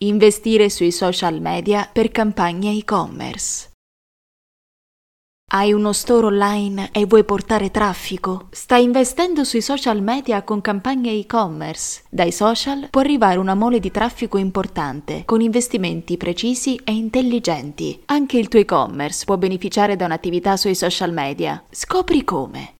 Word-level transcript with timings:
Investire 0.00 0.70
sui 0.70 0.92
social 0.92 1.40
media 1.40 1.90
per 1.92 2.12
campagne 2.12 2.70
e-commerce. 2.70 3.70
Hai 5.50 5.72
uno 5.72 5.92
store 5.92 6.26
online 6.26 6.90
e 6.92 7.04
vuoi 7.04 7.24
portare 7.24 7.72
traffico? 7.72 8.46
Stai 8.52 8.84
investendo 8.84 9.42
sui 9.42 9.60
social 9.60 10.00
media 10.00 10.44
con 10.44 10.60
campagne 10.60 11.10
e-commerce. 11.10 12.04
Dai 12.10 12.30
social 12.30 12.86
può 12.90 13.00
arrivare 13.00 13.40
una 13.40 13.56
mole 13.56 13.80
di 13.80 13.90
traffico 13.90 14.38
importante, 14.38 15.24
con 15.24 15.40
investimenti 15.40 16.16
precisi 16.16 16.80
e 16.84 16.92
intelligenti. 16.92 18.00
Anche 18.04 18.38
il 18.38 18.46
tuo 18.46 18.60
e-commerce 18.60 19.24
può 19.24 19.36
beneficiare 19.36 19.96
da 19.96 20.04
un'attività 20.04 20.56
sui 20.56 20.76
social 20.76 21.12
media. 21.12 21.60
Scopri 21.70 22.22
come. 22.22 22.77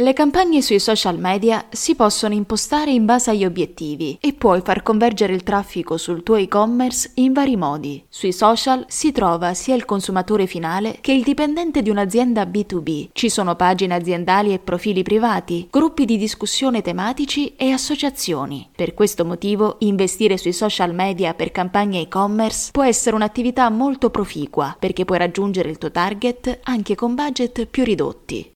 Le 0.00 0.14
campagne 0.14 0.62
sui 0.62 0.78
social 0.78 1.18
media 1.18 1.66
si 1.68 1.94
possono 1.94 2.32
impostare 2.32 2.90
in 2.92 3.04
base 3.04 3.28
agli 3.28 3.44
obiettivi 3.44 4.16
e 4.22 4.32
puoi 4.32 4.62
far 4.62 4.82
convergere 4.82 5.34
il 5.34 5.42
traffico 5.42 5.98
sul 5.98 6.22
tuo 6.22 6.36
e-commerce 6.36 7.10
in 7.16 7.34
vari 7.34 7.56
modi. 7.56 8.02
Sui 8.08 8.32
social 8.32 8.86
si 8.88 9.12
trova 9.12 9.52
sia 9.52 9.74
il 9.74 9.84
consumatore 9.84 10.46
finale 10.46 10.96
che 11.02 11.12
il 11.12 11.22
dipendente 11.22 11.82
di 11.82 11.90
un'azienda 11.90 12.44
B2B. 12.44 13.08
Ci 13.12 13.28
sono 13.28 13.54
pagine 13.54 13.94
aziendali 13.94 14.54
e 14.54 14.60
profili 14.60 15.02
privati, 15.02 15.68
gruppi 15.70 16.06
di 16.06 16.16
discussione 16.16 16.80
tematici 16.80 17.54
e 17.54 17.70
associazioni. 17.70 18.70
Per 18.74 18.94
questo 18.94 19.26
motivo 19.26 19.76
investire 19.80 20.38
sui 20.38 20.54
social 20.54 20.94
media 20.94 21.34
per 21.34 21.52
campagne 21.52 22.00
e-commerce 22.00 22.70
può 22.72 22.82
essere 22.82 23.14
un'attività 23.14 23.68
molto 23.68 24.08
proficua 24.08 24.74
perché 24.78 25.04
puoi 25.04 25.18
raggiungere 25.18 25.68
il 25.68 25.76
tuo 25.76 25.90
target 25.90 26.60
anche 26.62 26.94
con 26.94 27.14
budget 27.14 27.66
più 27.66 27.84
ridotti. 27.84 28.52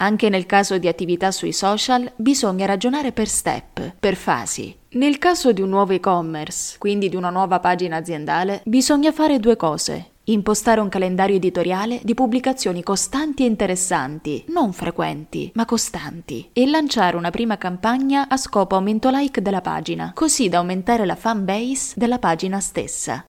Anche 0.00 0.28
nel 0.28 0.46
caso 0.46 0.78
di 0.78 0.86
attività 0.86 1.30
sui 1.30 1.52
social 1.52 2.12
bisogna 2.16 2.66
ragionare 2.66 3.12
per 3.12 3.28
step, 3.28 3.94
per 3.98 4.14
fasi. 4.14 4.76
Nel 4.90 5.18
caso 5.18 5.52
di 5.52 5.60
un 5.60 5.70
nuovo 5.70 5.92
e-commerce, 5.92 6.76
quindi 6.78 7.08
di 7.08 7.16
una 7.16 7.30
nuova 7.30 7.58
pagina 7.58 7.96
aziendale, 7.96 8.62
bisogna 8.64 9.10
fare 9.10 9.40
due 9.40 9.56
cose. 9.56 10.10
Impostare 10.28 10.80
un 10.80 10.90
calendario 10.90 11.36
editoriale 11.36 12.00
di 12.02 12.14
pubblicazioni 12.14 12.82
costanti 12.82 13.44
e 13.44 13.46
interessanti, 13.46 14.44
non 14.48 14.72
frequenti, 14.72 15.50
ma 15.54 15.64
costanti, 15.64 16.50
e 16.52 16.66
lanciare 16.66 17.16
una 17.16 17.30
prima 17.30 17.56
campagna 17.56 18.28
a 18.28 18.36
scopo 18.36 18.76
aumento 18.76 19.08
like 19.10 19.40
della 19.40 19.62
pagina, 19.62 20.12
così 20.14 20.48
da 20.48 20.58
aumentare 20.58 21.06
la 21.06 21.16
fan 21.16 21.44
base 21.44 21.94
della 21.96 22.18
pagina 22.18 22.60
stessa. 22.60 23.24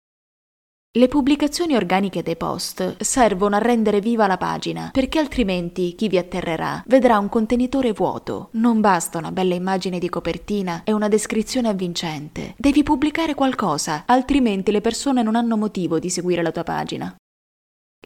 Le 0.98 1.08
pubblicazioni 1.08 1.76
organiche 1.76 2.24
dei 2.24 2.36
post 2.36 2.96
servono 3.04 3.56
a 3.56 3.60
rendere 3.60 4.00
viva 4.00 4.26
la 4.26 4.38
pagina, 4.38 4.90
perché 4.92 5.20
altrimenti 5.20 5.94
chi 5.94 6.08
vi 6.08 6.18
atterrerà 6.18 6.82
vedrà 6.88 7.20
un 7.20 7.30
contenitore 7.30 7.92
vuoto. 7.92 8.50
Non 8.54 8.82
basta 8.82 9.20
una 9.20 9.32
bella 9.32 9.54
immagine 9.54 10.00
di 10.00 10.10
copertina 10.10 10.82
e 10.84 10.92
una 10.92 11.08
descrizione 11.08 11.70
avvincente. 11.70 12.56
Devi 12.58 12.82
pubblicare 12.82 13.36
qualcosa, 13.36 14.02
altrimenti 14.08 14.72
le 14.72 14.82
persone 14.82 15.22
non 15.22 15.36
hanno 15.36 15.58
motivo 15.58 16.00
di 16.00 16.10
seguire 16.10 16.42
la 16.42 16.52
tua 16.52 16.64
pagina. 16.64 17.16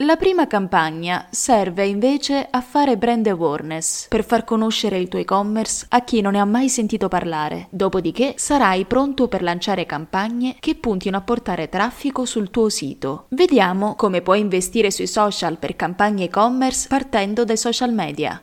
La 0.02 0.16
prima 0.16 0.48
campagna 0.48 1.28
serve 1.30 1.86
invece 1.86 2.48
a 2.50 2.62
fare 2.62 2.98
brand 2.98 3.28
awareness 3.28 4.08
per 4.08 4.24
far 4.24 4.44
conoscere 4.44 4.98
il 4.98 5.08
tuo 5.08 5.20
e-commerce 5.20 5.86
a 5.90 6.04
chi 6.04 6.20
non 6.20 6.32
ne 6.32 6.40
ha 6.40 6.46
mai 6.46 6.68
sentito 6.68 7.08
parlare. 7.08 7.68
Dopodiché 7.70 8.34
sarai 8.38 8.86
pronto 8.86 9.28
per 9.28 9.44
lanciare 9.44 9.86
campagne 9.86 10.56
che 10.60 10.74
puntino 10.74 11.18
a 11.18 11.22
portare 11.22 11.70
traffico 11.70 12.26
sul 12.26 12.50
tuo 12.50 12.70
sito. 12.70 13.28
Vediamo 13.30 13.94
come 13.94 14.24
puoi 14.24 14.40
investire 14.40 14.90
sui 14.90 15.06
social 15.06 15.60
per 15.60 15.76
campagne 15.76 16.24
e-commerce 16.24 16.88
partendo 16.88 17.46
dai 17.46 17.58
social 17.58 17.94
media. 17.94 18.42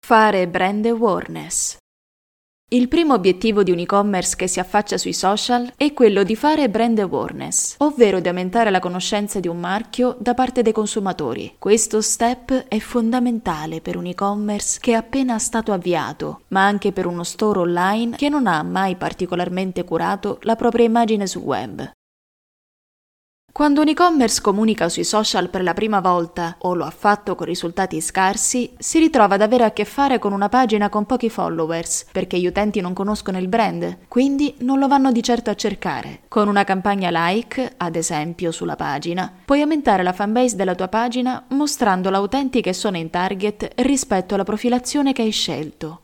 Fare 0.00 0.48
brand 0.48 0.86
awareness. 0.86 1.76
Il 2.70 2.88
primo 2.88 3.14
obiettivo 3.14 3.62
di 3.62 3.70
un 3.70 3.78
e-commerce 3.78 4.36
che 4.36 4.46
si 4.46 4.60
affaccia 4.60 4.98
sui 4.98 5.14
social 5.14 5.72
è 5.74 5.94
quello 5.94 6.22
di 6.22 6.36
fare 6.36 6.68
brand 6.68 6.98
awareness, 6.98 7.76
ovvero 7.78 8.20
di 8.20 8.28
aumentare 8.28 8.68
la 8.68 8.78
conoscenza 8.78 9.40
di 9.40 9.48
un 9.48 9.58
marchio 9.58 10.14
da 10.20 10.34
parte 10.34 10.60
dei 10.60 10.74
consumatori. 10.74 11.54
Questo 11.58 12.02
step 12.02 12.66
è 12.68 12.78
fondamentale 12.78 13.80
per 13.80 13.96
un 13.96 14.04
e-commerce 14.04 14.80
che 14.82 14.92
è 14.92 14.96
appena 14.96 15.38
stato 15.38 15.72
avviato, 15.72 16.42
ma 16.48 16.66
anche 16.66 16.92
per 16.92 17.06
uno 17.06 17.24
store 17.24 17.60
online 17.60 18.16
che 18.16 18.28
non 18.28 18.46
ha 18.46 18.62
mai 18.62 18.96
particolarmente 18.96 19.82
curato 19.84 20.36
la 20.42 20.54
propria 20.54 20.84
immagine 20.84 21.26
sul 21.26 21.40
web. 21.44 21.90
Quando 23.58 23.80
un 23.80 23.88
e-commerce 23.88 24.40
comunica 24.40 24.88
sui 24.88 25.02
social 25.02 25.48
per 25.48 25.64
la 25.64 25.74
prima 25.74 25.98
volta 25.98 26.54
o 26.58 26.74
lo 26.74 26.84
ha 26.84 26.92
fatto 26.92 27.34
con 27.34 27.44
risultati 27.44 28.00
scarsi, 28.00 28.72
si 28.78 29.00
ritrova 29.00 29.34
ad 29.34 29.42
avere 29.42 29.64
a 29.64 29.72
che 29.72 29.84
fare 29.84 30.20
con 30.20 30.32
una 30.32 30.48
pagina 30.48 30.88
con 30.88 31.06
pochi 31.06 31.28
followers, 31.28 32.06
perché 32.12 32.38
gli 32.38 32.46
utenti 32.46 32.80
non 32.80 32.92
conoscono 32.92 33.36
il 33.36 33.48
brand, 33.48 34.06
quindi 34.06 34.54
non 34.58 34.78
lo 34.78 34.86
vanno 34.86 35.10
di 35.10 35.24
certo 35.24 35.50
a 35.50 35.56
cercare. 35.56 36.20
Con 36.28 36.46
una 36.46 36.62
campagna 36.62 37.10
like, 37.10 37.72
ad 37.78 37.96
esempio 37.96 38.52
sulla 38.52 38.76
pagina, 38.76 39.28
puoi 39.44 39.60
aumentare 39.60 40.04
la 40.04 40.12
fanbase 40.12 40.54
della 40.54 40.76
tua 40.76 40.86
pagina 40.86 41.44
mostrandola 41.48 42.18
a 42.18 42.20
utenti 42.20 42.60
che 42.60 42.72
sono 42.72 42.96
in 42.96 43.10
target 43.10 43.72
rispetto 43.78 44.34
alla 44.34 44.44
profilazione 44.44 45.12
che 45.12 45.22
hai 45.22 45.32
scelto. 45.32 46.02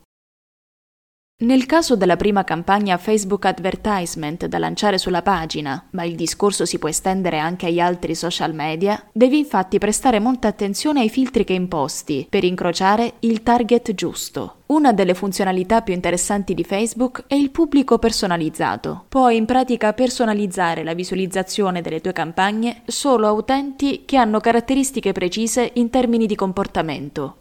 Nel 1.36 1.66
caso 1.66 1.96
della 1.96 2.14
prima 2.14 2.44
campagna 2.44 2.96
Facebook 2.96 3.44
Advertisement 3.44 4.46
da 4.46 4.58
lanciare 4.58 4.98
sulla 4.98 5.20
pagina, 5.20 5.88
ma 5.90 6.04
il 6.04 6.14
discorso 6.14 6.64
si 6.64 6.78
può 6.78 6.88
estendere 6.88 7.40
anche 7.40 7.66
agli 7.66 7.80
altri 7.80 8.14
social 8.14 8.54
media, 8.54 9.08
devi 9.12 9.38
infatti 9.38 9.78
prestare 9.78 10.20
molta 10.20 10.46
attenzione 10.46 11.00
ai 11.00 11.08
filtri 11.08 11.42
che 11.42 11.52
imposti 11.52 12.24
per 12.30 12.44
incrociare 12.44 13.14
il 13.20 13.42
target 13.42 13.94
giusto. 13.94 14.58
Una 14.66 14.92
delle 14.92 15.14
funzionalità 15.14 15.82
più 15.82 15.92
interessanti 15.92 16.54
di 16.54 16.62
Facebook 16.62 17.24
è 17.26 17.34
il 17.34 17.50
pubblico 17.50 17.98
personalizzato. 17.98 19.06
Puoi 19.08 19.36
in 19.36 19.44
pratica 19.44 19.92
personalizzare 19.92 20.84
la 20.84 20.94
visualizzazione 20.94 21.80
delle 21.80 22.00
tue 22.00 22.12
campagne 22.12 22.82
solo 22.86 23.26
a 23.26 23.32
utenti 23.32 24.04
che 24.04 24.16
hanno 24.16 24.38
caratteristiche 24.38 25.10
precise 25.10 25.68
in 25.74 25.90
termini 25.90 26.26
di 26.26 26.36
comportamento. 26.36 27.38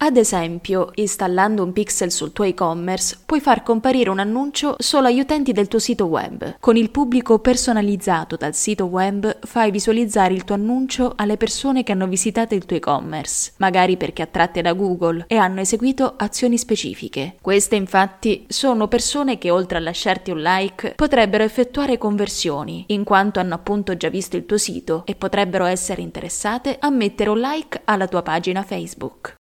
Ad 0.00 0.16
esempio, 0.16 0.92
installando 0.94 1.64
un 1.64 1.72
pixel 1.72 2.12
sul 2.12 2.32
tuo 2.32 2.44
e-commerce, 2.44 3.18
puoi 3.26 3.40
far 3.40 3.64
comparire 3.64 4.10
un 4.10 4.20
annuncio 4.20 4.76
solo 4.78 5.08
agli 5.08 5.18
utenti 5.18 5.50
del 5.50 5.66
tuo 5.66 5.80
sito 5.80 6.06
web. 6.06 6.58
Con 6.60 6.76
il 6.76 6.90
pubblico 6.90 7.40
personalizzato 7.40 8.36
dal 8.36 8.54
sito 8.54 8.84
web 8.84 9.38
fai 9.40 9.72
visualizzare 9.72 10.34
il 10.34 10.44
tuo 10.44 10.54
annuncio 10.54 11.14
alle 11.16 11.36
persone 11.36 11.82
che 11.82 11.90
hanno 11.90 12.06
visitato 12.06 12.54
il 12.54 12.64
tuo 12.64 12.76
e-commerce, 12.76 13.54
magari 13.56 13.96
perché 13.96 14.22
attratte 14.22 14.62
da 14.62 14.72
Google 14.72 15.24
e 15.26 15.36
hanno 15.36 15.60
eseguito 15.60 16.14
azioni 16.16 16.58
specifiche. 16.58 17.34
Queste 17.42 17.74
infatti 17.74 18.46
sono 18.48 18.86
persone 18.86 19.36
che 19.36 19.50
oltre 19.50 19.78
a 19.78 19.80
lasciarti 19.80 20.30
un 20.30 20.40
like 20.40 20.92
potrebbero 20.94 21.42
effettuare 21.42 21.98
conversioni, 21.98 22.84
in 22.88 23.02
quanto 23.02 23.40
hanno 23.40 23.54
appunto 23.54 23.96
già 23.96 24.08
visto 24.08 24.36
il 24.36 24.46
tuo 24.46 24.58
sito 24.58 25.02
e 25.06 25.16
potrebbero 25.16 25.64
essere 25.64 26.02
interessate 26.02 26.76
a 26.78 26.88
mettere 26.88 27.30
un 27.30 27.40
like 27.40 27.80
alla 27.84 28.06
tua 28.06 28.22
pagina 28.22 28.62
Facebook. 28.62 29.37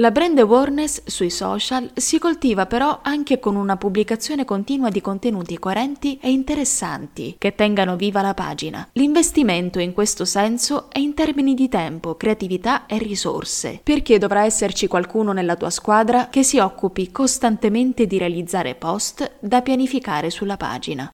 La 0.00 0.10
brand 0.10 0.38
awareness 0.38 1.02
sui 1.04 1.28
social 1.28 1.90
si 1.94 2.18
coltiva 2.18 2.64
però 2.64 3.00
anche 3.02 3.38
con 3.38 3.54
una 3.54 3.76
pubblicazione 3.76 4.46
continua 4.46 4.88
di 4.88 5.02
contenuti 5.02 5.58
coerenti 5.58 6.18
e 6.22 6.30
interessanti 6.30 7.34
che 7.36 7.54
tengano 7.54 7.96
viva 7.96 8.22
la 8.22 8.32
pagina. 8.32 8.88
L'investimento 8.92 9.78
in 9.78 9.92
questo 9.92 10.24
senso 10.24 10.90
è 10.90 10.98
in 11.00 11.12
termini 11.12 11.52
di 11.52 11.68
tempo, 11.68 12.14
creatività 12.14 12.86
e 12.86 12.96
risorse, 12.96 13.78
perché 13.82 14.16
dovrà 14.16 14.46
esserci 14.46 14.86
qualcuno 14.86 15.32
nella 15.32 15.56
tua 15.56 15.68
squadra 15.68 16.28
che 16.28 16.44
si 16.44 16.58
occupi 16.58 17.12
costantemente 17.12 18.06
di 18.06 18.16
realizzare 18.16 18.76
post 18.76 19.30
da 19.38 19.60
pianificare 19.60 20.30
sulla 20.30 20.56
pagina. 20.56 21.10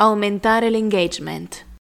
Aumentare 0.00 0.68
l'engagement. 0.68 1.75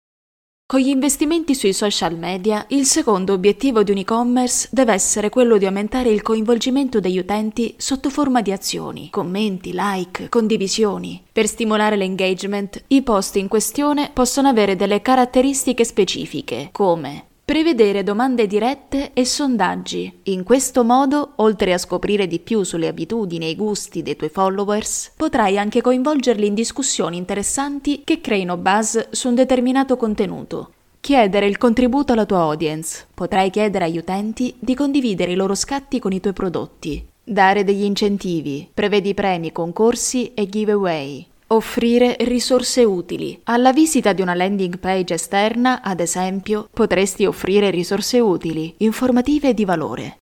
Con 0.65 0.79
gli 0.79 0.87
investimenti 0.87 1.53
sui 1.53 1.73
social 1.73 2.17
media, 2.17 2.65
il 2.69 2.85
secondo 2.85 3.33
obiettivo 3.33 3.83
di 3.83 3.91
un 3.91 3.97
e-commerce 3.97 4.69
deve 4.71 4.93
essere 4.93 5.29
quello 5.29 5.57
di 5.57 5.65
aumentare 5.65 6.09
il 6.09 6.21
coinvolgimento 6.21 6.99
degli 6.99 7.19
utenti 7.19 7.75
sotto 7.77 8.09
forma 8.09 8.41
di 8.41 8.51
azioni, 8.51 9.09
commenti, 9.09 9.71
like, 9.73 10.29
condivisioni. 10.29 11.21
Per 11.31 11.47
stimolare 11.47 11.97
l'engagement, 11.97 12.81
i 12.87 13.03
post 13.03 13.35
in 13.35 13.49
questione 13.49 14.09
possono 14.13 14.47
avere 14.47 14.75
delle 14.75 15.01
caratteristiche 15.01 15.83
specifiche, 15.83 16.69
come 16.71 17.25
Prevedere 17.45 18.03
domande 18.03 18.47
dirette 18.47 19.11
e 19.11 19.25
sondaggi. 19.25 20.19
In 20.23 20.43
questo 20.43 20.85
modo, 20.85 21.33
oltre 21.35 21.73
a 21.73 21.77
scoprire 21.77 22.25
di 22.25 22.39
più 22.39 22.63
sulle 22.63 22.87
abitudini 22.87 23.45
e 23.45 23.49
i 23.49 23.55
gusti 23.57 24.01
dei 24.01 24.15
tuoi 24.15 24.29
followers, 24.29 25.11
potrai 25.17 25.57
anche 25.57 25.81
coinvolgerli 25.81 26.47
in 26.47 26.53
discussioni 26.53 27.17
interessanti 27.17 28.03
che 28.05 28.21
creino 28.21 28.55
buzz 28.55 28.97
su 29.09 29.27
un 29.27 29.35
determinato 29.35 29.97
contenuto. 29.97 30.71
Chiedere 31.01 31.47
il 31.47 31.57
contributo 31.57 32.13
alla 32.13 32.25
tua 32.25 32.39
audience. 32.39 33.07
Potrai 33.13 33.49
chiedere 33.49 33.85
agli 33.85 33.97
utenti 33.97 34.55
di 34.57 34.73
condividere 34.73 35.33
i 35.33 35.35
loro 35.35 35.53
scatti 35.53 35.99
con 35.99 36.13
i 36.13 36.21
tuoi 36.21 36.31
prodotti. 36.31 37.05
Dare 37.21 37.65
degli 37.65 37.83
incentivi. 37.83 38.69
Prevedi 38.73 39.13
premi, 39.13 39.51
concorsi 39.51 40.33
e 40.33 40.47
giveaway. 40.47 41.27
Offrire 41.53 42.15
risorse 42.21 42.83
utili. 42.83 43.39
Alla 43.43 43.71
visita 43.71 44.11
di 44.11 44.23
una 44.23 44.33
landing 44.33 44.79
page 44.79 45.13
esterna, 45.13 45.83
ad 45.83 45.99
esempio, 45.99 46.67
potresti 46.73 47.27
offrire 47.27 47.69
risorse 47.69 48.19
utili, 48.19 48.73
informative 48.77 49.53
di 49.53 49.63
valore. 49.63 50.17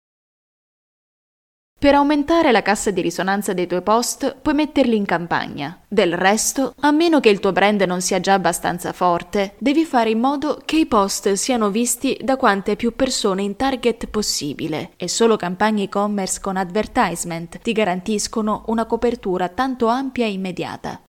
Per 1.78 1.94
aumentare 1.94 2.50
la 2.50 2.62
cassa 2.62 2.90
di 2.90 3.02
risonanza 3.02 3.52
dei 3.52 3.66
tuoi 3.66 3.82
post 3.82 4.36
puoi 4.40 4.54
metterli 4.54 4.96
in 4.96 5.04
campagna. 5.04 5.78
Del 5.86 6.14
resto, 6.14 6.72
a 6.80 6.90
meno 6.92 7.20
che 7.20 7.28
il 7.28 7.40
tuo 7.40 7.52
brand 7.52 7.82
non 7.82 8.00
sia 8.00 8.20
già 8.20 8.32
abbastanza 8.32 8.94
forte, 8.94 9.54
devi 9.58 9.84
fare 9.84 10.08
in 10.08 10.20
modo 10.20 10.62
che 10.64 10.78
i 10.78 10.86
post 10.86 11.30
siano 11.34 11.68
visti 11.68 12.18
da 12.22 12.38
quante 12.38 12.74
più 12.74 12.96
persone 12.96 13.42
in 13.42 13.54
target 13.54 14.06
possibile 14.06 14.92
e 14.96 15.08
solo 15.08 15.36
campagne 15.36 15.82
e-commerce 15.82 16.40
con 16.40 16.56
advertisement 16.56 17.58
ti 17.58 17.72
garantiscono 17.72 18.64
una 18.68 18.86
copertura 18.86 19.50
tanto 19.50 19.88
ampia 19.88 20.24
e 20.24 20.32
immediata. 20.32 21.02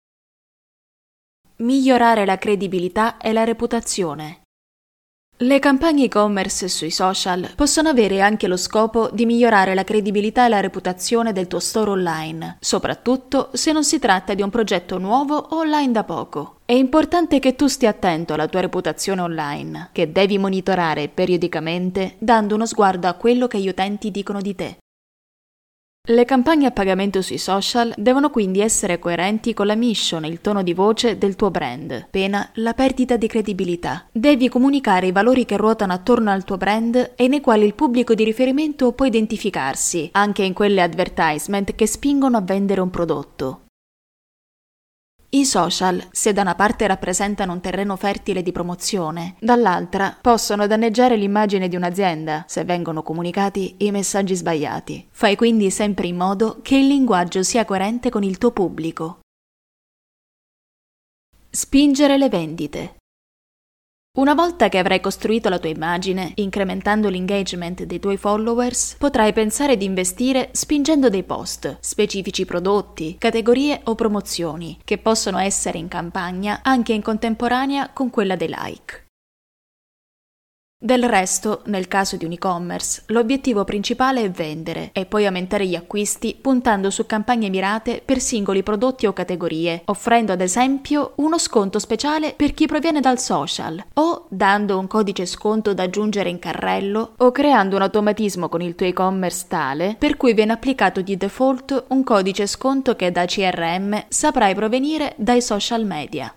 Migliorare 1.60 2.24
la 2.24 2.38
credibilità 2.38 3.16
e 3.16 3.32
la 3.32 3.42
reputazione. 3.42 4.42
Le 5.38 5.58
campagne 5.58 6.04
e-commerce 6.04 6.68
sui 6.68 6.92
social 6.92 7.50
possono 7.56 7.88
avere 7.88 8.20
anche 8.20 8.46
lo 8.46 8.56
scopo 8.56 9.10
di 9.12 9.26
migliorare 9.26 9.74
la 9.74 9.82
credibilità 9.82 10.46
e 10.46 10.50
la 10.50 10.60
reputazione 10.60 11.32
del 11.32 11.48
tuo 11.48 11.58
store 11.58 11.90
online, 11.90 12.58
soprattutto 12.60 13.50
se 13.54 13.72
non 13.72 13.82
si 13.82 13.98
tratta 13.98 14.34
di 14.34 14.42
un 14.42 14.50
progetto 14.50 14.98
nuovo 14.98 15.34
o 15.34 15.56
online 15.58 15.90
da 15.90 16.04
poco. 16.04 16.60
È 16.64 16.74
importante 16.74 17.40
che 17.40 17.56
tu 17.56 17.66
stia 17.66 17.90
attento 17.90 18.34
alla 18.34 18.46
tua 18.46 18.60
reputazione 18.60 19.20
online, 19.20 19.88
che 19.90 20.12
devi 20.12 20.38
monitorare 20.38 21.08
periodicamente 21.08 22.14
dando 22.18 22.54
uno 22.54 22.66
sguardo 22.66 23.08
a 23.08 23.14
quello 23.14 23.48
che 23.48 23.58
gli 23.58 23.68
utenti 23.68 24.12
dicono 24.12 24.40
di 24.40 24.54
te. 24.54 24.76
Le 26.10 26.24
campagne 26.24 26.64
a 26.64 26.70
pagamento 26.70 27.20
sui 27.20 27.36
social 27.36 27.92
devono 27.94 28.30
quindi 28.30 28.60
essere 28.60 28.98
coerenti 28.98 29.52
con 29.52 29.66
la 29.66 29.74
mission 29.74 30.24
e 30.24 30.28
il 30.28 30.40
tono 30.40 30.62
di 30.62 30.72
voce 30.72 31.18
del 31.18 31.36
tuo 31.36 31.50
brand, 31.50 32.06
pena 32.08 32.48
la 32.54 32.72
perdita 32.72 33.18
di 33.18 33.26
credibilità. 33.26 34.06
Devi 34.10 34.48
comunicare 34.48 35.08
i 35.08 35.12
valori 35.12 35.44
che 35.44 35.58
ruotano 35.58 35.92
attorno 35.92 36.30
al 36.30 36.44
tuo 36.44 36.56
brand 36.56 37.12
e 37.14 37.28
nei 37.28 37.42
quali 37.42 37.66
il 37.66 37.74
pubblico 37.74 38.14
di 38.14 38.24
riferimento 38.24 38.92
può 38.92 39.04
identificarsi, 39.04 40.08
anche 40.12 40.44
in 40.44 40.54
quelle 40.54 40.80
advertisement 40.80 41.74
che 41.74 41.86
spingono 41.86 42.38
a 42.38 42.42
vendere 42.42 42.80
un 42.80 42.88
prodotto. 42.88 43.67
I 45.30 45.44
social, 45.44 46.02
se 46.10 46.32
da 46.32 46.40
una 46.40 46.54
parte 46.54 46.86
rappresentano 46.86 47.52
un 47.52 47.60
terreno 47.60 47.96
fertile 47.96 48.42
di 48.42 48.50
promozione, 48.50 49.34
dall'altra 49.40 50.16
possono 50.18 50.66
danneggiare 50.66 51.16
l'immagine 51.16 51.68
di 51.68 51.76
un'azienda 51.76 52.44
se 52.48 52.64
vengono 52.64 53.02
comunicati 53.02 53.74
i 53.78 53.90
messaggi 53.90 54.34
sbagliati. 54.34 55.06
Fai 55.10 55.36
quindi 55.36 55.70
sempre 55.70 56.06
in 56.06 56.16
modo 56.16 56.60
che 56.62 56.76
il 56.76 56.86
linguaggio 56.86 57.42
sia 57.42 57.66
coerente 57.66 58.08
con 58.08 58.22
il 58.22 58.38
tuo 58.38 58.52
pubblico. 58.52 59.18
Spingere 61.50 62.16
le 62.16 62.30
vendite. 62.30 62.96
Una 64.18 64.34
volta 64.34 64.68
che 64.68 64.78
avrai 64.78 64.98
costruito 64.98 65.48
la 65.48 65.60
tua 65.60 65.68
immagine, 65.68 66.32
incrementando 66.34 67.08
l'engagement 67.08 67.84
dei 67.84 68.00
tuoi 68.00 68.16
followers, 68.16 68.96
potrai 68.98 69.32
pensare 69.32 69.76
di 69.76 69.84
investire 69.84 70.48
spingendo 70.50 71.08
dei 71.08 71.22
post, 71.22 71.76
specifici 71.78 72.44
prodotti, 72.44 73.14
categorie 73.16 73.80
o 73.84 73.94
promozioni, 73.94 74.76
che 74.82 74.98
possono 74.98 75.38
essere 75.38 75.78
in 75.78 75.86
campagna 75.86 76.62
anche 76.64 76.94
in 76.94 77.00
contemporanea 77.00 77.90
con 77.92 78.10
quella 78.10 78.34
dei 78.34 78.48
like. 78.48 79.07
Del 80.80 81.08
resto, 81.08 81.62
nel 81.64 81.88
caso 81.88 82.16
di 82.16 82.24
un 82.24 82.30
e-commerce, 82.30 83.02
l'obiettivo 83.06 83.64
principale 83.64 84.22
è 84.22 84.30
vendere 84.30 84.90
e 84.92 85.06
poi 85.06 85.26
aumentare 85.26 85.66
gli 85.66 85.74
acquisti 85.74 86.38
puntando 86.40 86.90
su 86.90 87.04
campagne 87.04 87.48
mirate 87.48 88.00
per 88.04 88.20
singoli 88.20 88.62
prodotti 88.62 89.04
o 89.06 89.12
categorie, 89.12 89.82
offrendo 89.86 90.30
ad 90.30 90.40
esempio 90.40 91.14
uno 91.16 91.36
sconto 91.36 91.80
speciale 91.80 92.32
per 92.32 92.54
chi 92.54 92.66
proviene 92.66 93.00
dal 93.00 93.18
social 93.18 93.84
o 93.94 94.26
dando 94.30 94.78
un 94.78 94.86
codice 94.86 95.26
sconto 95.26 95.74
da 95.74 95.82
aggiungere 95.82 96.28
in 96.28 96.38
carrello 96.38 97.14
o 97.16 97.32
creando 97.32 97.74
un 97.74 97.82
automatismo 97.82 98.48
con 98.48 98.62
il 98.62 98.76
tuo 98.76 98.86
e-commerce 98.86 99.46
tale 99.48 99.96
per 99.98 100.16
cui 100.16 100.32
viene 100.32 100.52
applicato 100.52 101.00
di 101.00 101.16
default 101.16 101.86
un 101.88 102.04
codice 102.04 102.46
sconto 102.46 102.94
che 102.94 103.10
da 103.10 103.24
CRM 103.24 104.04
saprai 104.06 104.54
provenire 104.54 105.14
dai 105.16 105.42
social 105.42 105.84
media. 105.84 106.32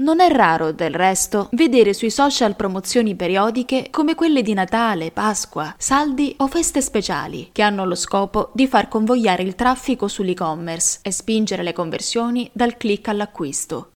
Non 0.00 0.20
è 0.20 0.30
raro, 0.30 0.72
del 0.72 0.94
resto, 0.94 1.48
vedere 1.52 1.92
sui 1.92 2.08
social 2.08 2.56
promozioni 2.56 3.14
periodiche 3.14 3.88
come 3.90 4.14
quelle 4.14 4.40
di 4.40 4.54
Natale, 4.54 5.10
Pasqua, 5.10 5.74
saldi 5.76 6.34
o 6.38 6.46
feste 6.46 6.80
speciali, 6.80 7.50
che 7.52 7.60
hanno 7.60 7.84
lo 7.84 7.94
scopo 7.94 8.50
di 8.54 8.66
far 8.66 8.88
convogliare 8.88 9.42
il 9.42 9.54
traffico 9.54 10.08
sull'e-commerce 10.08 11.00
e 11.02 11.12
spingere 11.12 11.62
le 11.62 11.74
conversioni 11.74 12.48
dal 12.52 12.78
click 12.78 13.08
all'acquisto. 13.08 13.90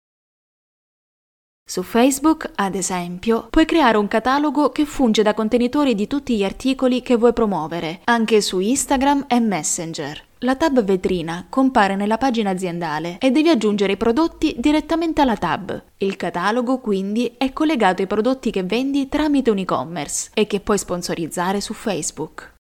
Su 1.65 1.83
Facebook, 1.83 2.51
ad 2.55 2.75
esempio, 2.75 3.47
puoi 3.49 3.63
creare 3.65 3.95
un 3.95 4.09
catalogo 4.09 4.71
che 4.71 4.83
funge 4.83 5.23
da 5.23 5.33
contenitore 5.33 5.95
di 5.95 6.07
tutti 6.07 6.35
gli 6.35 6.43
articoli 6.43 7.01
che 7.01 7.15
vuoi 7.15 7.31
promuovere, 7.31 8.01
anche 8.03 8.41
su 8.41 8.59
Instagram 8.59 9.23
e 9.29 9.39
Messenger. 9.39 10.21
La 10.43 10.57
tab 10.57 10.83
vetrina 10.83 11.45
compare 11.47 11.95
nella 11.95 12.17
pagina 12.17 12.49
aziendale 12.49 13.17
e 13.19 13.31
devi 13.31 13.47
aggiungere 13.47 13.93
i 13.93 13.97
prodotti 13.97 14.53
direttamente 14.57 15.21
alla 15.21 15.37
tab. 15.37 15.81
Il 15.99 16.17
catalogo 16.17 16.79
quindi 16.79 17.35
è 17.37 17.53
collegato 17.53 18.01
ai 18.01 18.09
prodotti 18.09 18.51
che 18.51 18.63
vendi 18.63 19.07
tramite 19.07 19.51
un 19.51 19.59
e-commerce 19.59 20.31
e 20.33 20.45
che 20.45 20.59
puoi 20.59 20.77
sponsorizzare 20.77 21.61
su 21.61 21.73
Facebook. 21.73 22.55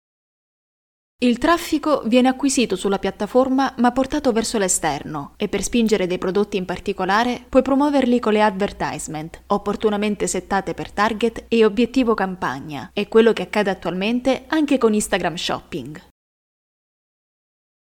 Il 1.23 1.39
traffico 1.39 2.03
viene 2.05 2.27
acquisito 2.27 2.75
sulla 2.75 2.99
piattaforma 2.99 3.73
ma 3.77 3.91
portato 3.91 4.31
verso 4.31 4.59
l'esterno 4.59 5.33
e 5.37 5.47
per 5.47 5.63
spingere 5.63 6.05
dei 6.05 6.19
prodotti 6.19 6.57
in 6.57 6.65
particolare 6.65 7.43
puoi 7.49 7.63
promuoverli 7.63 8.19
con 8.19 8.33
le 8.33 8.43
advertisement, 8.43 9.41
opportunamente 9.47 10.27
settate 10.27 10.75
per 10.75 10.91
target 10.91 11.45
e 11.47 11.65
obiettivo 11.65 12.13
campagna, 12.13 12.91
è 12.93 13.07
quello 13.07 13.33
che 13.33 13.41
accade 13.41 13.71
attualmente 13.71 14.43
anche 14.49 14.77
con 14.77 14.93
Instagram 14.93 15.33
Shopping. 15.33 16.09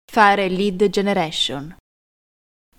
Fare 0.10 0.48
lead 0.48 0.90
generation. 0.90 1.76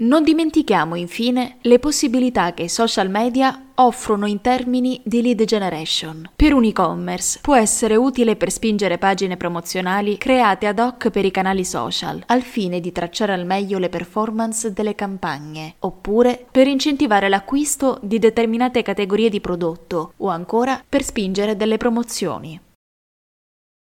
Non 0.01 0.25
dimentichiamo 0.25 0.95
infine 0.95 1.59
le 1.63 1.79
possibilità 1.79 2.55
che 2.55 2.65
i 2.65 2.69
social 2.69 3.11
media 3.11 3.71
offrono 3.75 4.27
in 4.27 4.41
termini 4.41 5.01
di 5.05 5.23
lead 5.23 5.45
generation. 5.45 6.31
Per 6.35 6.53
un 6.53 6.65
e-commerce 6.65 7.39
può 7.43 7.55
essere 7.55 7.97
utile 7.97 8.35
per 8.35 8.51
spingere 8.51 8.97
pagine 8.97 9.37
promozionali 9.37 10.17
create 10.17 10.67
ad 10.67 10.79
hoc 10.79 11.11
per 11.11 11.25
i 11.25 11.31
canali 11.31 11.65
social, 11.65 12.23
al 12.27 12.43
fine 12.43 12.81
di 12.81 12.93
tracciare 12.93 13.35
al 13.35 13.45
meglio 13.45 13.79
le 13.79 13.89
performance 13.89 14.73
delle 14.73 14.95
campagne, 14.95 15.75
oppure 15.81 16.47
per 16.51 16.67
incentivare 16.67 17.29
l'acquisto 17.29 17.99
di 18.03 18.19
determinate 18.19 18.83
categorie 18.83 19.29
di 19.29 19.41
prodotto, 19.41 20.15
o 20.17 20.29
ancora 20.29 20.83
per 20.89 21.05
spingere 21.05 21.57
delle 21.57 21.77
promozioni. 21.77 22.59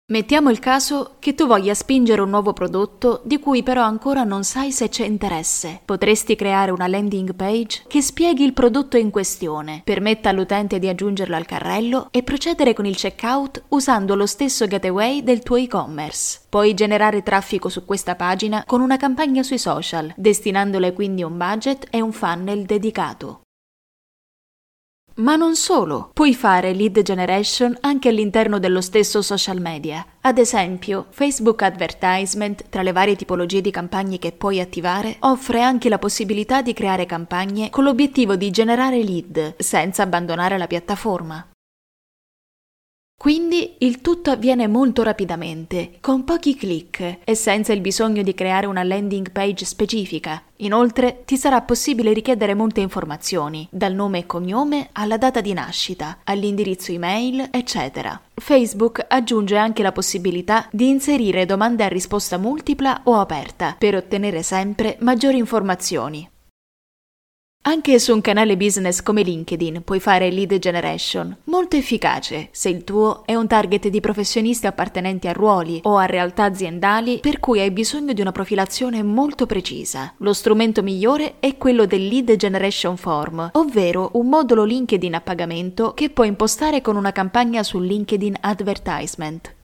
Mettiamo 0.09 0.50
il 0.50 0.59
caso 0.59 1.15
che 1.19 1.36
tu 1.36 1.48
voglia 1.48 1.74
spingere 1.74 2.21
un 2.21 2.30
nuovo 2.30 2.54
prodotto 2.54 3.19
di 3.25 3.39
cui 3.39 3.62
però 3.62 3.81
ancora 3.81 4.23
non 4.23 4.45
sai 4.45 4.71
se 4.71 4.87
c'è 4.87 5.04
interesse. 5.04 5.81
Potresti 5.83 6.37
creare 6.37 6.71
una 6.71 6.87
landing 6.87 7.35
page 7.35 7.83
che 7.90 8.02
spieghi 8.02 8.45
il 8.45 8.54
prodotto 8.54 8.95
in 8.95 9.09
questione, 9.09 9.81
permetta 9.83 10.30
all'utente 10.30 10.80
di 10.80 10.87
aggiungerlo 10.87 11.35
al 11.35 11.45
carrello 11.45 12.07
e 12.11 12.23
procedere 12.23 12.73
con 12.73 12.85
il 12.85 12.95
checkout 12.95 13.64
usando 13.68 14.16
lo 14.16 14.28
stesso 14.28 14.66
gateway 14.66 15.23
del 15.23 15.44
tuo 15.44 15.57
e-commerce. 15.57 16.40
Puoi 16.47 16.73
generare 16.73 17.21
traffico 17.21 17.68
su 17.68 17.83
questa 17.83 18.16
pagina 18.16 18.64
con 18.66 18.80
una 18.80 18.95
campagna 18.95 19.44
sui 19.44 19.57
social, 19.57 20.14
destinandole 20.16 20.94
quindi 20.94 21.21
un 21.21 21.35
budget 21.35 21.85
e 21.90 21.99
un 21.99 22.14
funnel 22.14 22.64
dedicato. 22.64 23.42
Ma 25.18 25.36
non 25.36 25.56
solo, 25.56 26.12
puoi 26.14 26.36
fare 26.36 26.74
lead 26.74 27.02
generation 27.02 27.76
anche 27.81 28.09
all'interno 28.09 28.59
dello 28.59 28.81
stesso 28.81 29.24
social 29.24 29.59
media. 29.59 30.06
Ad 30.21 30.38
esempio, 30.38 31.07
Facebook 31.09 31.64
Advertisement, 31.64 32.69
tra 32.69 32.83
le 32.83 32.92
varie 32.92 33.16
tipologie 33.16 33.62
di 33.62 33.71
campagne 33.71 34.19
che 34.19 34.31
puoi 34.31 34.59
attivare, 34.59 35.16
offre 35.21 35.64
anche 35.64 35.90
la 35.90 35.97
possibilità 35.97 36.62
di 36.62 36.74
creare 36.74 37.07
campagne 37.07 37.71
con 37.71 37.83
l'obiettivo 37.83 38.36
di 38.36 38.52
generare 38.52 39.02
lead 39.02 39.56
senza 39.57 40.04
abbandonare 40.04 40.59
la 40.59 40.68
piattaforma. 40.68 41.47
Quindi 43.19 43.78
il 43.80 44.02
tutto 44.02 44.30
avviene 44.30 44.68
molto 44.68 45.02
rapidamente, 45.02 45.97
con 46.02 46.24
pochi 46.24 46.56
clic 46.56 47.18
e 47.24 47.33
senza 47.33 47.74
il 47.74 47.81
bisogno 47.81 48.21
di 48.21 48.36
creare 48.36 48.68
una 48.68 48.83
landing 48.83 49.31
page 49.31 49.66
specifica. 49.66 50.44
Inoltre 50.57 51.24
ti 51.26 51.36
sarà 51.36 51.62
possibile 51.62 52.14
richiedere 52.14 52.54
molte 52.54 52.80
informazioni, 52.80 53.68
dal 53.71 53.95
nome 53.95 54.19
e 54.19 54.26
cognome 54.28 54.90
alla 54.92 55.18
data 55.18 55.42
di 55.42 55.52
nascita, 55.52 56.19
all'indirizzo 56.26 56.92
email, 56.92 57.47
eccetera. 57.50 58.21
Facebook 58.36 59.04
aggiunge 59.07 59.57
anche 59.57 59.81
la 59.81 59.92
possibilità 59.92 60.68
di 60.71 60.88
inserire 60.88 61.47
domande 61.47 61.83
a 61.83 61.88
risposta 61.88 62.38
multipla 62.38 63.02
o 63.06 63.16
aperta 63.16 63.76
per 63.80 63.95
ottenere 63.95 64.44
sempre 64.44 64.95
maggiori 65.00 65.40
informazioni. 65.40 66.30
Anche 67.68 67.99
su 67.99 68.14
un 68.14 68.21
canale 68.21 68.56
business 68.56 69.02
come 69.02 69.23
LinkedIn 69.23 69.81
puoi 69.83 69.99
fare 69.99 70.31
lead 70.31 70.57
generation, 70.57 71.35
molto 71.45 71.76
efficace 71.76 72.47
se 72.52 72.69
il 72.69 72.85
tuo 72.85 73.23
è 73.26 73.35
un 73.35 73.45
target 73.45 73.90
di 73.90 73.99
professionisti 73.99 74.68
appartenenti 74.68 75.28
a 75.28 75.33
ruoli 75.33 75.81
o 75.83 75.97
a 75.97 76.06
realtà 76.06 76.45
aziendali 76.45 77.19
per 77.19 77.42
cui 77.42 77.59
hai 77.59 77.71
bisogno 77.71 78.14
di 78.14 78.21
una 78.21 78.31
profilazione 78.31 79.04
molto 79.04 79.45
precisa. 79.45 80.14
Lo 80.19 80.31
strumento 80.31 80.81
migliore 80.81 81.35
è 81.40 81.57
quello 81.57 81.85
del 81.85 82.07
lead 82.07 82.37
generation 82.37 82.95
form, 82.95 83.49
ovvero 83.52 84.11
un 84.14 84.30
modulo 84.30 84.64
LinkedIn 84.64 85.16
a 85.16 85.19
pagamento 85.21 85.94
che 85.94 86.09
puoi 86.09 86.30
impostare 86.30 86.80
con 86.81 86.95
una 86.95 87.11
campagna 87.11 87.64
su 87.64 87.80
LinkedIn 87.80 88.37
Advertisement. 88.40 89.56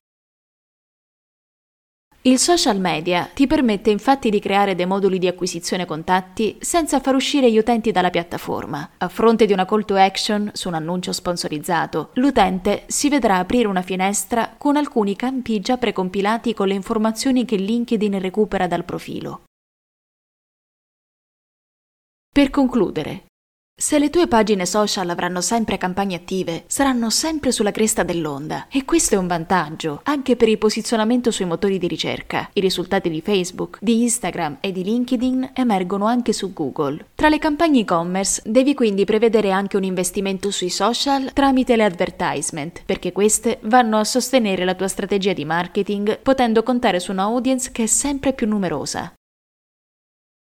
Il 2.25 2.39
social 2.39 2.79
media 2.79 3.29
ti 3.33 3.47
permette 3.47 3.89
infatti 3.89 4.29
di 4.29 4.39
creare 4.39 4.75
dei 4.75 4.85
moduli 4.85 5.19
di 5.19 5.27
acquisizione 5.27 5.85
contatti 5.85 6.55
senza 6.61 7.01
far 7.01 7.15
uscire 7.15 7.51
gli 7.51 7.57
utenti 7.57 7.91
dalla 7.91 8.09
piattaforma. 8.09 8.91
A 8.99 9.09
fronte 9.09 9.45
di 9.45 9.51
una 9.51 9.65
call 9.65 9.83
to 9.83 9.97
action 9.97 10.49
su 10.53 10.69
un 10.69 10.75
annuncio 10.75 11.11
sponsorizzato, 11.11 12.11
l'utente 12.13 12.83
si 12.87 13.09
vedrà 13.09 13.39
aprire 13.39 13.67
una 13.67 13.81
finestra 13.81 14.55
con 14.57 14.77
alcuni 14.77 15.17
campi 15.17 15.59
già 15.59 15.75
precompilati 15.75 16.53
con 16.53 16.69
le 16.69 16.75
informazioni 16.75 17.43
che 17.43 17.57
LinkedIn 17.57 18.17
recupera 18.19 18.67
dal 18.67 18.85
profilo. 18.85 19.43
Per 22.31 22.49
concludere, 22.49 23.25
se 23.75 23.99
le 23.99 24.09
tue 24.09 24.27
pagine 24.27 24.65
social 24.65 25.09
avranno 25.09 25.41
sempre 25.41 25.77
campagne 25.77 26.15
attive, 26.15 26.63
saranno 26.67 27.09
sempre 27.09 27.51
sulla 27.51 27.71
cresta 27.71 28.03
dell'onda 28.03 28.67
e 28.71 28.85
questo 28.85 29.15
è 29.15 29.17
un 29.17 29.27
vantaggio 29.27 29.99
anche 30.03 30.37
per 30.37 30.47
il 30.47 30.57
posizionamento 30.57 31.31
sui 31.31 31.43
motori 31.43 31.77
di 31.79 31.87
ricerca. 31.87 32.49
I 32.53 32.61
risultati 32.61 33.09
di 33.09 33.19
Facebook, 33.19 33.79
di 33.81 34.03
Instagram 34.03 34.59
e 34.61 34.71
di 34.71 34.83
LinkedIn 34.83 35.51
emergono 35.53 36.05
anche 36.05 36.31
su 36.31 36.53
Google. 36.53 37.07
Tra 37.13 37.27
le 37.27 37.39
campagne 37.39 37.81
e-commerce 37.81 38.41
devi 38.45 38.73
quindi 38.73 39.03
prevedere 39.03 39.51
anche 39.51 39.75
un 39.75 39.83
investimento 39.83 40.49
sui 40.49 40.69
social 40.69 41.33
tramite 41.33 41.75
le 41.75 41.83
advertisement, 41.83 42.83
perché 42.85 43.11
queste 43.11 43.59
vanno 43.63 43.99
a 43.99 44.05
sostenere 44.05 44.63
la 44.63 44.75
tua 44.75 44.87
strategia 44.87 45.33
di 45.33 45.43
marketing 45.43 46.19
potendo 46.19 46.63
contare 46.63 47.01
su 47.01 47.11
una 47.11 47.23
audience 47.23 47.69
che 47.71 47.83
è 47.83 47.87
sempre 47.87 48.33
più 48.33 48.47
numerosa. 48.47 49.13